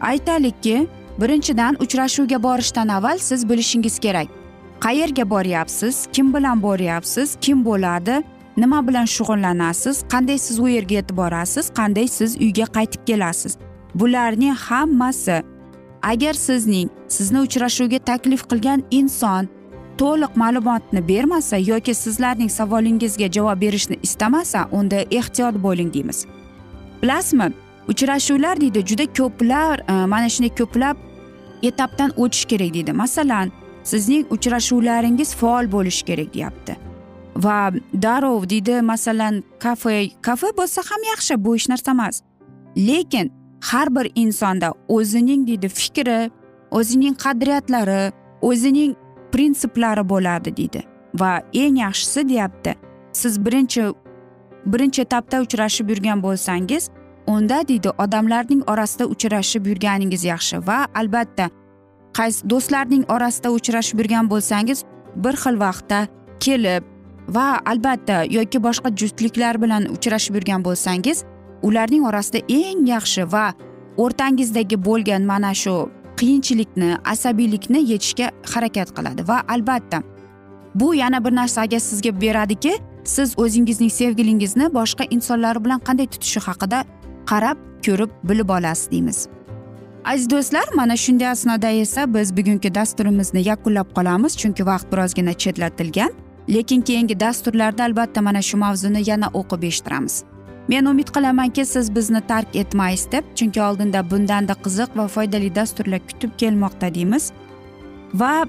Aytaylikki 0.00 0.88
birinchidan 1.20 1.76
uchrashuvga 1.80 2.42
borishdan 2.42 2.88
avval 2.88 3.18
siz 3.18 3.48
bilishingiz 3.48 3.98
kerak. 3.98 4.28
Qayerga 4.80 5.30
boryapsiz? 5.30 6.06
Kim 6.12 6.34
bilan 6.34 6.62
boryapsiz? 6.62 7.36
Kim 7.40 7.64
bo'ladi? 7.64 8.22
Nima 8.56 8.88
bilan 8.88 9.04
shug'ullanasiz? 9.04 10.04
Qanday 10.12 10.38
siz 10.38 10.60
u 10.60 10.68
yerga 10.68 10.94
yetib 10.94 11.16
borasiz? 11.16 11.70
Qanday 11.78 12.08
siz 12.08 12.36
uyga 12.36 12.64
qaytib 12.64 13.04
kelasiz? 13.06 13.56
Bularning 13.94 14.56
hammasi. 14.56 15.42
Agar 16.02 16.34
sizning 16.34 16.90
sizni 17.16 17.40
uchrashuvga 17.46 17.98
taklif 18.10 18.42
qilgan 18.50 18.80
inson 18.90 19.48
to'liq 20.00 20.32
ma'lumotni 20.42 21.08
bermasa 21.08 21.56
yoki 21.56 21.94
sizlarning 21.94 22.50
savolingizga 22.58 23.28
javob 23.36 23.60
berishni 23.60 23.96
istamasa 24.02 24.68
unda 24.72 24.98
ehtiyot 25.18 25.62
bo'ling 25.64 25.94
deymiz. 25.94 26.26
Bilasizmi 27.02 27.52
uchrashuvlar 27.88 28.60
deydi 28.60 28.80
juda 28.86 29.06
ko'plar 29.18 29.74
e, 29.78 30.06
mana 30.12 30.28
shunday 30.34 30.52
ko'plab 30.60 30.96
etapdan 31.62 32.10
o'tish 32.16 32.44
kerak 32.44 32.74
deydi. 32.74 32.92
Masalan 32.92 33.52
sizning 33.84 34.24
uchrashuvlaringiz 34.34 35.34
faol 35.34 35.72
bo'lishi 35.72 36.04
kerak 36.04 36.34
deyapti. 36.34 36.76
Va 37.44 37.70
darrov 38.04 38.48
deydi 38.52 38.80
masalan 38.92 39.44
kafe 39.58 40.10
kafe 40.22 40.46
bo'lsa 40.58 40.80
ham 40.90 41.02
yaxshi 41.12 41.44
bu 41.44 41.54
hech 41.54 41.68
narsa 41.68 41.90
emas. 41.90 42.22
Lekin 42.76 43.32
har 43.70 43.94
bir 43.96 44.06
insonda 44.14 44.68
o'zining 44.88 45.46
deydi 45.46 45.68
fikri 45.68 46.30
o'zining 46.78 47.14
qadriyatlari 47.24 48.12
o'zining 48.48 48.94
prinsiplari 49.32 50.04
bo'ladi 50.12 50.50
deydi. 50.56 50.80
Va 51.20 51.32
eng 51.62 51.76
yaxshisi 51.84 52.28
deyapti 52.28 52.74
siz 53.12 53.38
birinchi 53.44 53.82
birinchi 54.72 55.02
etapda 55.06 55.40
uchrashib 55.46 55.90
yurgan 55.92 56.22
bo'lsangiz 56.26 56.90
unda 57.26 57.58
deydi 57.68 57.90
odamlarning 58.04 58.62
orasida 58.72 59.04
uchrashib 59.14 59.66
yurganingiz 59.66 60.24
yaxshi. 60.32 60.56
Va 60.68 60.78
albatta 60.94 61.50
qaysi 62.18 62.48
do'stlarning 62.50 63.04
orasida 63.14 63.50
uchrashib 63.58 63.98
yurgan 64.00 64.30
bo'lsangiz 64.32 64.84
bir 65.24 65.34
xil 65.42 65.60
vaqtda 65.64 66.00
kelib 66.44 66.84
va 67.36 67.60
albatta 67.72 68.24
yoki 68.36 68.58
boshqa 68.66 68.90
juftliklar 69.00 69.62
bilan 69.62 69.86
uchrashib 69.96 70.34
yurgan 70.38 70.64
bo'lsangiz 70.66 71.24
ularning 71.62 72.04
orasida 72.10 72.40
eng 72.48 72.86
yaxshi 72.94 73.22
va 73.34 73.46
o'rtangizdagi 74.04 74.76
bo'lgan 74.88 75.22
mana 75.32 75.52
shu 75.62 75.76
qiyinchilikni 76.20 76.90
asabiylikni 77.12 77.80
yechishga 77.92 78.30
harakat 78.52 78.88
qiladi 78.96 79.28
va 79.28 79.42
albatta 79.48 80.02
bu 80.74 80.94
yana 80.94 81.24
bir 81.24 81.34
narsaga 81.40 81.80
sizga 81.80 82.20
beradiki 82.20 82.72
siz 83.04 83.38
o'zingizning 83.38 83.92
sevgilingizni 84.00 84.74
boshqa 84.74 85.04
insonlar 85.10 85.64
bilan 85.64 85.80
qanday 85.88 86.06
tutishi 86.06 86.40
haqida 86.40 86.84
qarab 87.30 87.58
ko'rib 87.86 88.10
bilib 88.24 88.48
olasiz 88.48 88.90
deymiz. 88.90 89.28
Aziz 90.04 90.30
do'stlar 90.30 90.64
mana 90.74 90.96
shunday 90.96 91.28
asnoda 91.28 91.68
esa 91.68 92.14
biz 92.14 92.36
bugungi 92.36 92.74
dasturimizni 92.74 93.48
yakunlab 93.48 93.88
qolamiz 93.96 94.36
chunki 94.36 94.66
vaqt 94.66 94.92
birozgina 94.92 95.32
chetlatilgan. 95.32 96.10
Lekin 96.48 96.80
keyingi 96.80 97.20
dasturlarda 97.20 97.84
albatta 97.84 98.20
mana 98.22 98.42
shu 98.42 98.56
mavzuni 98.56 99.10
yana 99.10 99.28
o'qib 99.40 99.62
eshittiramiz. 99.62 100.24
Men 100.68 100.86
umid 100.86 101.08
qilamanki 101.14 101.64
siz 101.66 101.94
bizni 101.94 102.20
tark 102.26 102.56
etmaysiz 102.56 103.12
deb 103.12 103.24
chunki 103.34 103.62
oldinda 103.62 104.10
bundanda 104.10 104.54
qiziq 104.64 104.96
va 104.96 105.08
foydali 105.08 105.54
dasturlar 105.54 106.00
kutib 106.08 106.36
kelmoqda 106.38 106.94
deymiz. 106.94 107.32
Va 108.14 108.46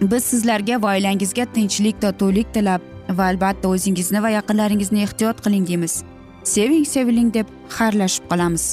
biz 0.00 0.24
sizlarga 0.24 0.82
va 0.82 0.94
oilangizga 0.96 1.46
tinchlik 1.54 2.00
totuvlik 2.02 2.54
tilab 2.54 2.82
va 3.18 3.26
albatta 3.32 3.68
o'zingizni 3.68 4.22
va 4.22 4.30
yaqinlaringizni 4.38 5.02
ehtiyot 5.02 5.42
qiling 5.44 5.66
deymiz. 5.68 6.02
Seving 6.44 6.86
seviling 6.94 7.34
deb 7.34 7.46
xayrlashib 7.78 8.24
qolamiz. 8.30 8.72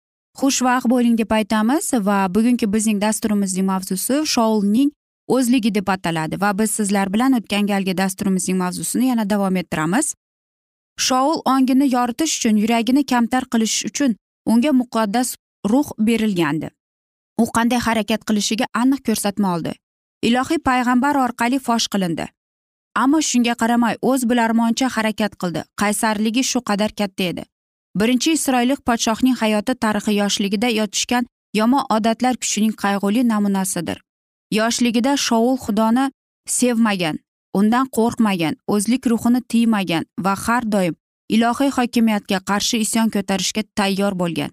xushvaqt 0.39 0.87
bo'ling 0.93 1.17
deb 1.17 1.31
aytamiz 1.39 1.91
va 2.07 2.17
bugungi 2.35 2.67
bizning 2.73 2.99
dasturimizning 3.01 3.65
mavzusi 3.65 4.15
shoulning 4.33 4.89
o'zligi 5.35 5.71
deb 5.75 5.87
ataladi 5.95 6.41
va 6.41 6.51
biz 6.59 6.71
sizlar 6.79 7.13
bilan 7.13 7.37
o'tgan 7.39 7.67
galgi 7.71 7.97
dasturimizning 7.97 8.57
mavzusini 8.63 9.05
yana 9.11 9.29
davom 9.29 9.55
ettiramiz. 9.61 10.15
Shoul 11.05 11.41
ongini 11.53 11.87
yoritish 11.95 12.33
uchun 12.37 12.57
yuragini 12.63 13.05
kamtar 13.11 13.43
qilish 13.53 13.77
uchun 13.89 14.15
unga 14.45 14.71
muqaddas 14.81 15.35
ruh 15.71 15.89
berilgandi. 16.07 16.69
U 17.41 17.45
qanday 17.55 17.79
harakat 17.87 18.21
qilishiga 18.27 18.65
aniq 18.81 19.01
ko'rsatma 19.07 19.55
oldi. 19.55 19.73
Ilohiy 20.27 20.59
payg'ambar 20.69 21.15
orqali 21.25 21.59
fosh 21.67 21.87
qilindi. 21.93 22.25
Ammo 23.03 23.19
shunga 23.29 23.55
qaramay 23.61 23.95
o'z 24.09 24.27
bilarmoncha 24.29 24.87
harakat 24.95 25.33
qildi. 25.41 25.61
Qaysarligi 25.81 26.43
shu 26.51 26.59
qadar 26.69 26.91
katta 26.99 27.23
edi. 27.31 27.43
Birinchi 27.99 28.31
isroillik 28.37 28.85
podshohning 28.85 29.35
hayoti 29.41 29.75
tarixi 29.75 30.13
yoshligida 30.21 30.69
yotishgan 30.79 31.25
yomon 31.53 31.85
odatlar 31.95 32.35
kuchining 32.41 32.73
qayg'uli 32.83 33.27
namunasidir. 33.27 33.97
Yoshligida 34.51 35.17
shoul 35.17 35.57
xudoni 35.65 36.05
sevmagan 36.47 37.19
undan 37.59 37.85
qo'rqmagan 37.97 38.55
o'zlik 38.67 39.07
ruhini 39.11 39.41
tiymagan 39.51 40.03
va 40.25 40.35
har 40.45 40.63
doim 40.71 40.95
ilohiy 41.35 41.71
hokimiyatga 41.77 42.39
qarshi 42.49 42.77
isyon 42.85 43.09
ko'tarishga 43.15 43.63
tayyor 43.75 44.13
bo'lgan. 44.21 44.51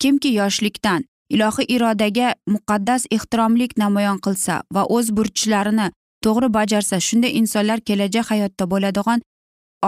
Kimki 0.00 0.30
yoshlikdan 0.40 1.04
ilohiy 1.34 1.66
irodaga 1.76 2.28
muqaddas 2.54 3.02
ehtiromlik 3.16 3.76
namoyon 3.82 4.18
qilsa 4.26 4.62
va 4.74 4.82
o'z 4.96 5.06
burchlarini 5.16 5.88
to'g'ri 6.24 6.48
bajarsa 6.58 7.00
shunday 7.08 7.32
insonlar 7.40 7.80
kelajak 7.88 8.26
hayotda 8.32 8.64
bo'ladigan 8.72 9.20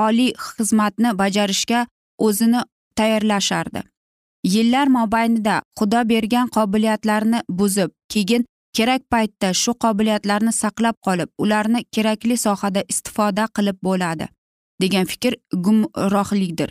oliy 0.06 0.32
xizmatni 0.46 1.10
bajarishga 1.22 1.86
o'zini 2.26 2.60
tayyorlashardi. 2.98 3.82
Yillar 4.54 4.86
mobaynida 4.98 5.62
xudo 5.78 6.00
bergan 6.12 6.48
qobiliyatlarni 6.56 7.40
buzib 7.58 7.90
keyin 8.12 8.44
kerak 8.76 9.02
paytda 9.12 9.48
shu 9.62 9.72
qobiliyatlarni 9.84 10.52
saqlab 10.62 10.96
qolib 11.06 11.30
ularni 11.38 11.80
kerakli 11.94 12.36
sohada 12.46 12.82
istifoda 12.92 13.44
qilib 13.56 13.78
bo'ladi 13.86 14.28
degan 14.82 15.06
fikr 15.12 15.36
gumrohlikdir. 15.64 16.70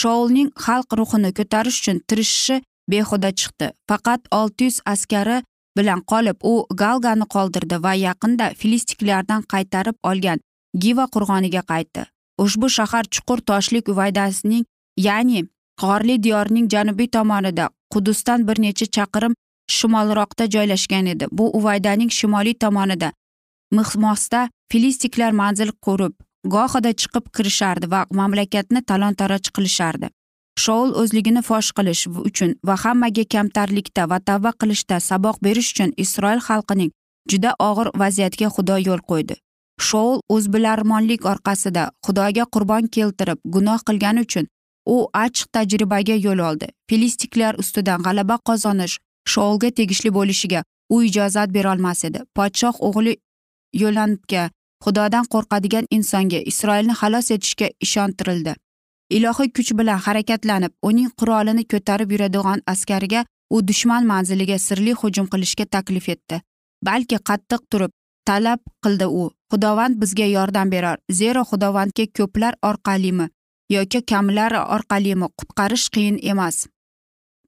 Shoulning 0.00 0.50
xalq 0.64 0.96
ruhini 1.00 1.30
ko'tarish 1.38 1.78
uchun 1.80 1.98
tirishishi 2.08 2.62
behuda 2.92 3.30
chiqdi. 3.40 3.66
Faqat 3.88 4.20
olti 4.38 4.68
yuz 4.68 4.78
askari 4.92 5.42
bilan 5.76 6.00
qolib 6.12 6.38
u 6.52 6.54
galgani 6.82 7.26
qoldirdi 7.34 7.76
va 7.84 7.92
yaqinda 8.06 8.46
filistiklardan 8.60 9.42
qaytarib 9.52 9.96
olgan 10.10 10.38
giva 10.82 11.06
qo'rg'oniga 11.14 11.62
qaytdi. 11.72 12.02
Ushbu 12.44 12.68
shahar 12.76 13.04
chuqur 13.14 13.38
toshlik 13.50 13.88
uvaydasining 13.92 14.64
ya'ni 14.96 15.48
g'orli 15.80 16.22
diyorning 16.22 16.70
janubiy 16.70 17.08
tomonida 17.16 17.68
qudusdan 17.92 18.48
bir 18.48 18.60
necha 18.62 18.86
chaqirim 18.86 19.34
shimolroqda 19.76 20.44
joylashgan 20.54 21.06
edi. 21.06 21.26
Bu 21.32 21.50
uvaydaning 21.58 22.10
shimoliy 22.10 22.54
tomonida 22.54 23.12
mixmosda 23.78 24.48
filistiklar 24.72 25.32
manzil 25.42 25.70
qurib 25.86 26.14
gohida 26.54 26.92
chiqib 27.00 27.24
kirishardi 27.36 27.90
va 27.90 28.00
mamlakatni 28.10 28.82
talon 28.90 29.14
taroj 29.14 29.50
qilishardi. 29.56 30.08
Shoul 30.62 30.90
o'zligini 31.02 31.42
fosh 31.48 31.70
qilish 31.78 32.02
uchun 32.28 32.50
va 32.68 32.74
hammaga 32.84 33.24
kamtarlikda 33.34 34.08
va 34.10 34.18
tavba 34.28 34.52
qilishda 34.60 35.00
saboq 35.08 35.36
berish 35.46 35.70
uchun 35.72 35.94
isroil 36.04 36.40
xalqining 36.48 36.90
juda 37.30 37.54
og'ir 37.68 37.88
vaziyatga 38.02 38.48
xudo 38.56 38.76
yo'l 38.88 39.02
qo'ydi. 39.10 39.34
Shoul 39.88 40.20
o'zbilarmonlik 40.34 41.24
orqasida 41.32 41.84
xudoga 42.06 42.44
qurbon 42.54 42.90
keltirib 42.96 43.38
gunoh 43.54 43.80
qilgani 43.88 44.26
uchun 44.26 44.51
u 44.86 44.96
achchiq 45.24 45.48
tajribaga 45.52 46.16
yo'l 46.26 46.40
oldi. 46.48 46.66
Filistiklar 46.88 47.58
ustidan 47.62 48.02
g'alaba 48.02 48.38
qozonish 48.48 48.98
shoulga 49.32 49.70
tegishli 49.70 50.10
bo'lishiga 50.18 50.64
u 50.90 51.02
ijozat 51.02 51.54
berolmas 51.56 52.04
edi. 52.04 52.20
Podshoh 52.36 52.76
o'g'li 52.88 53.16
yo'lanbga 53.82 54.50
xudodan 54.84 55.24
qo'rqadigan 55.34 55.86
insonga 55.96 56.40
isroilni 56.52 56.94
xalos 57.00 57.30
etishga 57.36 57.68
ishontirildi. 57.86 58.54
Ilohiy 59.16 59.50
kuch 59.56 59.72
bilan 59.78 60.00
harakatlanib 60.06 60.72
uning 60.88 61.10
qurolini 61.20 61.64
ko'tarib 61.72 62.12
yuradigan 62.14 62.62
askariga 62.72 63.24
u 63.50 63.66
dushman 63.68 64.06
manziliga 64.12 64.58
sirli 64.66 64.92
hujum 65.00 65.26
qilishga 65.32 65.66
taklif 65.76 66.08
etdi. 66.14 66.40
Balki 66.86 67.18
qattiq 67.28 67.62
turib 67.70 67.92
talab 68.28 68.60
qildi 68.84 69.06
u. 69.06 69.30
Xudovand 69.52 70.00
bizga 70.02 70.26
yordam 70.36 70.70
berar. 70.74 70.98
Zero 71.20 71.42
xudovandga 71.50 72.06
ko'plar 72.18 72.54
orqalimi? 72.70 73.28
Yoki 73.76 74.00
kamlar 74.12 74.52
orqalimi 74.76 75.28
qutqarish 75.38 75.88
qiyin 75.94 76.18
emas. 76.32 76.66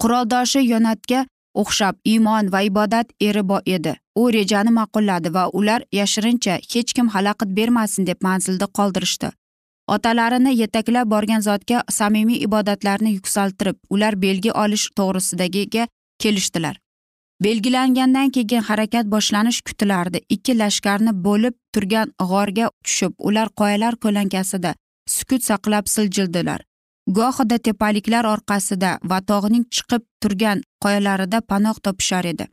Quroldoshi 0.01 0.61
yonatga 0.73 1.27
o'xshab 1.63 1.97
iymon 2.05 2.53
va 2.53 2.61
ibodat 2.63 3.09
eri 3.21 3.43
edi. 3.67 3.95
U 4.17 4.33
rejani 4.33 4.71
ma'qulladi 4.71 5.35
va 5.35 5.49
ular 5.53 5.81
yashirincha 5.93 6.59
hech 6.73 6.93
kim 6.97 7.09
xalaqit 7.15 7.51
bermasin 7.57 8.07
deb 8.07 8.19
manzilda 8.23 8.67
qoldirishdi. 8.67 9.31
Otalarini 9.89 10.53
yetaklab 10.61 11.11
borgan 11.11 11.41
zotga 11.41 11.83
samimiy 11.91 12.43
ibodatlarni 12.47 13.11
yuksaltirib 13.15 13.77
ular 13.91 14.15
belgi 14.23 14.53
olish 14.53 14.89
to'g'risidagiga 14.99 15.87
kelishdilar. 16.19 16.79
Belgilangandan 17.43 18.31
keyin 18.31 18.63
harakat 18.63 19.07
boshlanish 19.07 19.61
kutilardi. 19.67 20.21
Ikki 20.29 20.59
lashkarni 20.59 21.13
bo'lib 21.27 21.55
turgan 21.75 22.13
g'orga 22.31 22.71
tushib 22.85 23.13
ular 23.19 23.49
qoyalar 23.61 23.97
ko'lankasida 23.97 24.75
sukut 25.09 25.43
saqlab 25.43 25.88
siljildilar. 25.88 26.61
Gohida 27.07 27.59
tepaliklar 27.59 28.25
orqasida 28.25 28.99
va 29.11 29.19
tog'ning 29.31 29.64
chiqib 29.75 30.03
turgan 30.23 30.62
qoyalarida 30.83 31.40
panoh 31.51 31.77
topishar 31.85 32.25
edi. 32.25 32.47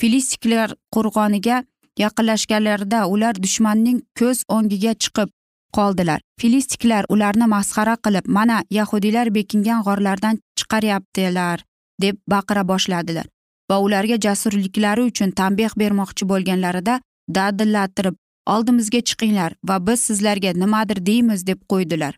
Filistiklar 0.00 0.74
qo'rg'oniga 0.94 1.62
yaqinlashganlarida 1.98 3.06
ular 3.14 3.34
dushmanning 3.44 3.98
ko'z 4.18 4.38
o'ngiga 4.56 4.92
chiqib 5.02 5.28
qoldilar. 5.76 6.20
Filistiklar 6.40 7.04
ularni 7.08 7.46
masxara 7.56 7.96
qilib 8.04 8.26
mana 8.38 8.58
yahudiylar 8.78 9.34
bekingan 9.38 9.80
g'orlardan 9.86 10.42
chiqaryaptilar 10.58 11.64
deb 12.00 12.16
baqira 12.28 12.68
boshladilar 12.68 13.26
va 13.70 13.78
ularga 13.86 14.16
jasurliklari 14.26 15.02
uchun 15.10 15.30
tanbeh 15.40 15.72
bermoqchi 15.82 16.28
bo'lganlarida 16.32 17.00
dadillattirib 17.36 18.16
oldimizga 18.46 19.00
chiqinglar 19.08 19.54
va 19.68 19.86
biz 19.86 20.00
sizlarga 20.00 20.52
nimadir 20.52 21.06
deymiz 21.06 21.46
deb 21.46 21.60
qo'ydilar. 21.70 22.14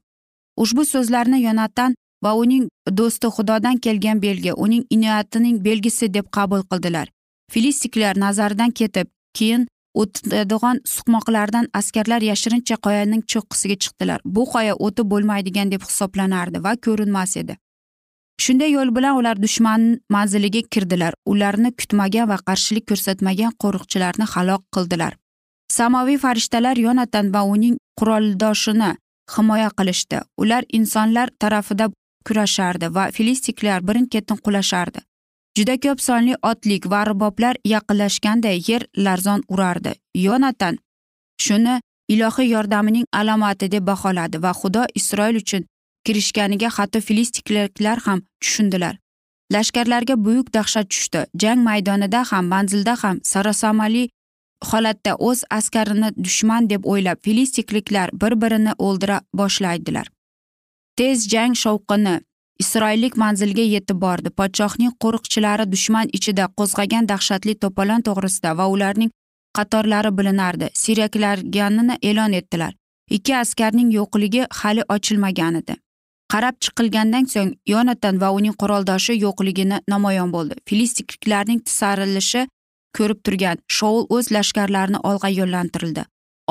Ushbu 0.57 0.85
so'zlarni 0.85 1.43
yonatan 1.43 1.95
va 2.25 2.35
uning 2.43 2.69
do'sti 2.99 3.29
xudodan 3.37 3.77
kelgan 3.85 4.23
belgi 4.23 4.53
uning 4.53 4.85
inoyatining 4.91 5.65
belgisi 5.65 6.15
deb 6.15 6.27
qabul 6.37 6.63
qildilar. 6.71 7.09
Filistiklar 7.53 8.15
nazaridan 8.19 8.71
ketib 8.71 9.09
keyin 9.35 9.69
o'tadigan 9.95 10.81
suqmoqlardan 10.95 11.69
askarlar 11.81 12.23
yashirincha 12.31 12.77
qoyaning 12.87 13.23
cho'qqisiga 13.33 13.77
chiqdilar. 13.83 14.21
Bu 14.25 14.43
qoya 14.55 14.75
o'tib 14.87 15.07
bo'lmaydigan 15.13 15.71
deb 15.75 15.83
hisoblanardi 15.89 16.65
va 16.67 16.73
ko'rinmas 16.87 17.37
edi. 17.43 17.57
Shunday 18.45 18.71
yo'l 18.77 18.91
bilan 18.97 19.17
ular 19.21 19.37
dushman 19.45 19.83
manziliga 20.17 20.63
kirdilar. 20.73 21.13
Ularni 21.33 21.71
kutmagan 21.81 22.29
va 22.33 22.37
qarshilik 22.49 22.85
ko'rsatmagan 22.91 23.53
qo'riqchilarni 23.63 24.27
halok 24.35 24.63
qildilar. 24.77 25.13
Samoviy 25.73 26.19
farishtalar 26.19 26.77
yonatan 26.79 27.33
va 27.35 27.43
uning 27.43 27.77
quroldoshini 28.01 28.95
himoya 29.37 29.71
qilishdi. 29.79 30.21
Ular 30.43 30.65
insonlar 30.79 31.29
tarafida 31.39 31.91
kurashardi 32.27 32.95
va 32.95 33.11
filistiklar 33.17 33.87
birin 33.89 34.07
ketin 34.07 34.37
qulashardi. 34.45 35.01
Juda 35.59 35.77
ko'p 35.85 36.01
sonli 36.01 36.35
otlik 36.43 36.91
va 36.91 36.99
arboblar 37.05 37.57
yaqinlashganda 37.65 38.51
yer 38.69 38.83
larzon 38.97 39.43
urardi. 39.49 39.93
Yonatan 40.15 40.79
shuni 41.41 41.81
ilohiy 42.09 42.51
yordamining 42.51 43.07
alomati 43.13 43.71
deb 43.73 43.87
baholadi 43.87 44.43
va 44.43 44.53
xudo 44.61 44.85
isroil 44.95 45.37
uchun 45.43 45.65
kirishganiga 46.07 46.69
hatto 46.77 47.01
filistikliklar 47.01 47.99
ham 48.07 48.23
tushundilar. 48.41 48.99
Lashkarlarga 49.53 50.15
buyuk 50.25 50.53
dahshat 50.55 50.91
tushdi. 50.91 51.25
Jang 51.43 51.61
maydonida 51.69 52.25
ham 52.31 52.47
manzilda 52.53 52.95
ham 53.03 53.21
sarosamali 53.23 54.09
holatda 54.65 55.15
o'z 55.29 55.45
askarini 55.51 56.11
dushman 56.25 56.71
deb 56.71 56.85
o'ylab 56.85 57.19
filistikliklar 57.23 58.11
bir 58.23 58.41
birini 58.43 58.73
o'ldira 58.79 59.21
boshlaydilar. 59.35 60.07
Tez 60.97 61.29
jang 61.29 61.55
shovqini 61.55 62.21
isroillik 62.59 63.17
manzilga 63.17 63.63
yetib 63.63 64.01
bordi. 64.01 64.31
Podshohning 64.31 64.93
qo'riqchilari 65.05 65.73
dushman 65.73 66.09
ichida 66.19 66.49
qo'zg'agan 66.59 67.09
dahshatli 67.09 67.55
to'polon 67.63 68.01
to'g'risida 68.09 68.59
va 68.59 68.67
ularning 68.75 69.11
qatorlari 69.59 70.19
bilinardi. 70.19 70.71
Siyraklarganini 70.75 71.99
e'lon 72.03 72.33
etdilar. 72.33 72.73
Ikki 73.11 73.37
askarning 73.37 73.91
yo'qligi 73.99 74.47
hali 74.61 74.83
ochilmagan 74.95 75.55
edi. 75.61 75.77
Qarab 76.33 76.57
chiqilgandan 76.65 77.29
so'ng 77.35 77.53
yonatan 77.73 78.21
va 78.23 78.31
uning 78.39 78.55
quroldoshi 78.63 79.15
yo'qligini 79.27 79.79
namoyon 79.93 80.33
bo'ldi. 80.33 80.55
Filistikliklarning 80.69 81.61
tisarilishi 81.67 82.47
ko'rib 82.97 83.21
turgan 83.25 83.57
shoul 83.69 84.07
o'z 84.17 84.31
lashkarlarini 84.37 84.99
olg'a 85.11 85.31
yo'llantirildi. 85.39 86.05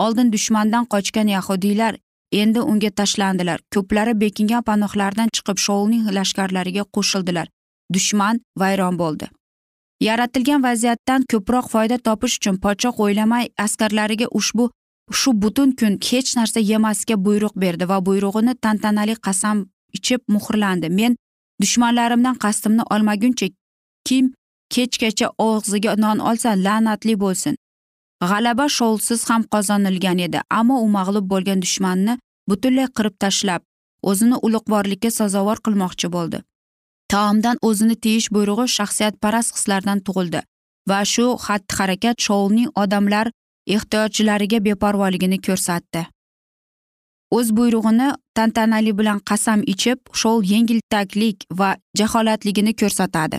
Oldin 0.03 0.31
dushmandan 0.33 0.85
qochgan 0.93 1.27
yahudiylar 1.35 1.95
endi 2.31 2.59
unga 2.59 2.89
tashlandilar. 2.89 3.59
Ko'plari 3.73 4.13
bekingan 4.23 4.63
panohlardan 4.69 5.29
chiqib 5.35 5.57
shoulning 5.65 6.03
lashkarlariga 6.17 6.83
qo'shildilar. 6.95 7.47
Dushman 7.93 8.41
vayron 8.61 8.99
bo'ldi. 9.01 9.27
Yaratilgan 10.07 10.63
vaziyatdan 10.63 11.23
ko'proq 11.31 11.69
foyda 11.73 11.97
topish 12.07 12.35
uchun 12.39 12.55
podshoh 12.63 12.95
o'ylamay 13.05 13.45
askarlariga 13.65 14.27
ushbu 14.39 14.65
shu 15.19 15.29
butun 15.41 15.71
kun 15.79 15.93
hech 16.07 16.35
narsa 16.37 16.59
yemasga 16.71 17.15
buyruq 17.25 17.55
berdi 17.63 17.85
va 17.91 17.97
buyrug'ini 18.07 18.53
tantanali 18.63 19.15
qasam 19.27 19.57
ichib 19.97 20.21
muhrlandi. 20.27 20.89
Men 20.89 21.15
dushmanlarimdan 21.61 22.35
qasdimni 22.43 22.83
olmaguncha 22.93 23.47
kim 24.07 24.33
kechgacha 24.73 25.27
og'ziga 25.47 25.91
non 26.03 26.19
olsa 26.29 26.49
la'natli 26.65 27.15
bo'lsin. 27.23 27.55
G'alaba 28.29 28.65
shoulsiz 28.77 29.21
ham 29.29 29.41
qozonilgan 29.53 30.19
edi 30.27 30.39
ammo 30.59 30.75
u 30.85 30.87
mag'lub 30.97 31.25
bo'lgan 31.33 31.59
dushmanni 31.65 32.13
butunlay 32.49 32.87
qirib 32.97 33.15
tashlab 33.23 33.61
o'zini 34.09 34.37
ulug'vorlikka 34.45 35.09
sazovor 35.19 35.57
qilmoqchi 35.65 36.07
bo'ldi. 36.15 36.39
Taomdan 37.11 37.57
o'zini 37.69 37.95
tiyish 38.03 38.27
buyrug'i 38.35 38.67
shaxsiyatparast 38.77 39.51
hislardan 39.57 39.99
tug'ildi 40.07 40.41
va 40.89 40.99
shu 41.13 41.25
xatti 41.45 41.77
harakat 41.79 42.17
shoulning 42.25 42.69
odamlar 42.83 43.31
ehtiyojlariga 43.75 44.59
beparvoligini 44.67 45.39
ko'rsatdi. 45.47 46.01
O'z 47.37 47.47
buyrug'ini 47.57 48.09
tantanali 48.37 48.91
bilan 48.99 49.19
qasam 49.29 49.59
ichib 49.73 49.99
shoul 50.21 50.39
yengiltaklik 50.53 51.37
va 51.59 51.69
jaholatligini 51.99 52.73
ko'rsatadi. 52.81 53.37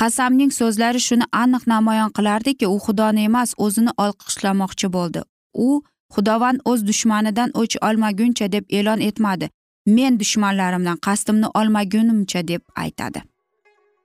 Qasamning 0.00 0.52
so'zlari 0.60 1.00
shuni 1.08 1.26
aniq 1.42 1.64
namoyon 1.74 2.10
qilardiki 2.16 2.66
u 2.74 2.78
xudoni 2.86 3.20
emas 3.28 3.50
o'zini 3.64 3.92
olqishlamoqchi 4.04 4.88
bo'ldi. 4.96 5.20
U 5.66 5.68
xudovand 6.14 6.58
o'z 6.70 6.80
dushmanidan 6.88 7.50
o'ch 7.60 7.76
olmaguncha 7.88 8.52
deb 8.52 8.64
e'lon 8.78 9.00
etmadi. 9.08 9.50
Men 9.86 10.18
dushmanlarimdan 10.20 10.98
qasdimni 11.06 11.48
olmagunimcha 11.60 12.48
deb 12.48 12.62
aytadi. 12.76 13.22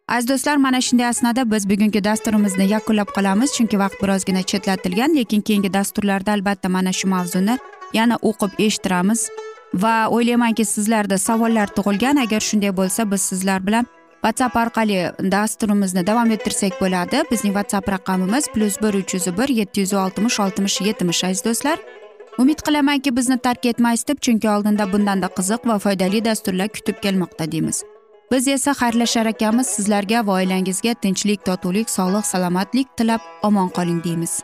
Aziz 0.08 0.30
do'stlar 0.30 0.58
mana 0.58 0.82
shunday 0.82 1.08
asnoda 1.08 1.52
biz 1.52 1.69
bugungi 1.69 2.04
dasturimizni 2.04 2.65
yakunlab 2.75 3.10
qolamiz 3.17 3.49
chunki 3.58 3.80
vaqt 3.84 4.02
birozgina 4.04 4.41
chetlatilgan 4.52 5.15
lekin 5.15 5.41
keyingi 5.41 5.73
dasturlarda 5.73 6.32
albatta 6.32 6.69
mana 6.69 6.91
shu 6.99 7.08
mavzuni 7.08 7.56
yana 7.93 8.15
o'qib 8.30 8.52
eshittiramiz. 8.65 9.30
Va 9.73 9.95
o'ylaymanki 10.15 10.65
sizlarda 10.65 11.17
savollar 11.17 11.67
tug'ilgan. 11.78 12.15
Agar 12.25 12.41
shunday 12.49 12.71
bo'lsa 12.80 13.12
biz 13.12 13.21
sizlar 13.21 13.67
bilan 13.67 13.86
whatsapp 14.23 14.55
orqali 14.55 14.97
dasturimizni 15.32 16.08
davom 16.08 16.32
ettirsak 16.32 16.82
bo'ladi. 16.82 17.23
Bizning 17.32 17.53
whatsapp 17.58 17.91
raqamimiz 17.95 18.47
plyus 18.53 18.82
bir 18.82 18.93
uch 19.01 19.13
yuz 19.13 19.27
bir 19.38 19.49
yetti 19.60 19.86
yuz 19.86 19.93
oltmish 19.93 20.39
oltmish 20.39 20.82
yetmish 20.82 21.23
aziz 21.23 21.45
do'stlar. 21.45 21.77
Umid 22.38 22.60
qilamanki 22.65 23.15
bizni 23.15 23.38
tark 23.38 23.65
etmaysiz 23.65 24.08
deb 24.08 24.19
chunki 24.25 24.49
oldinda 24.49 24.91
bundanda 24.93 25.27
qiziq 25.38 25.67
va 25.69 25.79
foydali 25.79 26.25
dasturlar 26.25 26.67
kutib 26.67 27.01
kelmoqda 27.03 27.51
deymiz. 27.51 27.84
Biz 28.32 28.47
esa 28.47 28.71
xayrlashar 28.82 29.25
ekanmiz 29.25 29.67
sizlarga 29.67 30.27
va 30.27 30.34
oilangizga 30.41 30.93
tinchlik 30.93 31.45
totuvlik 31.45 31.89
sog'lik 31.89 32.25
salomatlik 32.25 32.88
tilab 32.97 33.21
omon 33.43 33.69
qoling 33.69 34.03
deymiz. 34.03 34.43